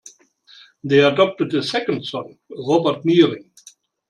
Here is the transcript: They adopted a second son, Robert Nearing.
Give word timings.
They 0.83 0.97
adopted 1.03 1.53
a 1.53 1.61
second 1.61 2.03
son, 2.07 2.39
Robert 2.49 3.05
Nearing. 3.05 3.51